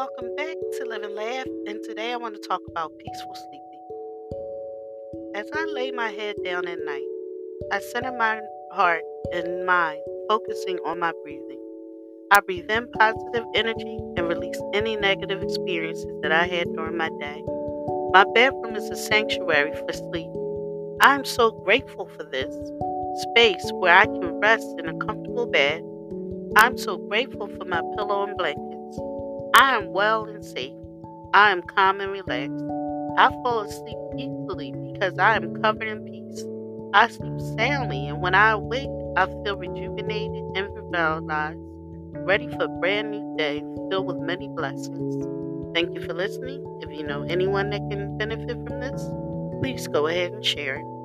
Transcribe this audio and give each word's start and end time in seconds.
Laugh, 0.00 1.46
and 1.66 1.82
today 1.84 2.12
I 2.14 2.16
want 2.16 2.34
to 2.34 2.48
talk 2.48 2.62
about 2.70 2.96
peaceful 2.96 3.34
sleeping. 3.34 3.80
As 5.34 5.46
I 5.52 5.66
lay 5.66 5.90
my 5.90 6.08
head 6.08 6.36
down 6.42 6.66
at 6.66 6.78
night, 6.86 7.04
I 7.70 7.80
center 7.80 8.10
my 8.10 8.40
heart 8.72 9.02
and 9.34 9.66
mind, 9.66 10.00
focusing 10.26 10.78
on 10.86 11.00
my 11.00 11.12
breathing. 11.22 11.60
I 12.30 12.40
breathe 12.40 12.70
in 12.70 12.90
positive 12.92 13.44
energy 13.54 13.98
and 14.16 14.26
release 14.26 14.58
any 14.72 14.96
negative 14.96 15.42
experiences 15.42 16.06
that 16.22 16.32
I 16.32 16.46
had 16.46 16.72
during 16.72 16.96
my 16.96 17.10
day. 17.20 17.42
My 18.14 18.24
bedroom 18.34 18.76
is 18.76 18.88
a 18.88 18.96
sanctuary 18.96 19.72
for 19.74 19.92
sleep. 19.92 20.30
I 21.02 21.14
am 21.14 21.26
so 21.26 21.50
grateful 21.50 22.08
for 22.16 22.24
this 22.24 22.54
space 23.32 23.70
where 23.74 23.98
I 23.98 24.06
can 24.06 24.40
rest 24.40 24.66
in 24.78 24.88
a 24.88 24.96
comfortable 25.04 25.46
bed. 25.46 25.82
I'm 26.56 26.78
so 26.78 26.96
grateful 26.96 27.48
for 27.48 27.66
my 27.66 27.82
pillow 27.98 28.24
and 28.26 28.34
blankets. 28.38 28.79
I 29.60 29.76
am 29.76 29.92
well 29.92 30.24
and 30.24 30.42
safe. 30.42 30.72
I 31.34 31.50
am 31.50 31.60
calm 31.60 32.00
and 32.00 32.12
relaxed. 32.12 32.64
I 33.18 33.28
fall 33.42 33.60
asleep 33.60 33.98
peacefully 34.16 34.72
because 34.72 35.18
I 35.18 35.36
am 35.36 35.60
covered 35.60 35.86
in 35.86 36.02
peace. 36.02 36.46
I 36.94 37.08
sleep 37.08 37.38
soundly, 37.58 38.08
and 38.08 38.22
when 38.22 38.34
I 38.34 38.52
awake, 38.52 38.88
I 39.18 39.26
feel 39.26 39.58
rejuvenated 39.58 40.44
and 40.56 40.74
revitalized, 40.74 41.58
ready 42.26 42.48
for 42.48 42.64
a 42.64 42.68
brand 42.80 43.10
new 43.10 43.36
day 43.36 43.62
filled 43.90 44.06
with 44.06 44.16
many 44.16 44.48
blessings. 44.48 45.26
Thank 45.74 45.94
you 45.94 46.00
for 46.06 46.14
listening. 46.14 46.64
If 46.80 46.90
you 46.90 47.06
know 47.06 47.24
anyone 47.24 47.68
that 47.68 47.86
can 47.90 48.16
benefit 48.16 48.66
from 48.66 48.80
this, 48.80 49.04
please 49.60 49.86
go 49.88 50.06
ahead 50.06 50.32
and 50.32 50.42
share 50.42 50.76
it. 50.76 50.99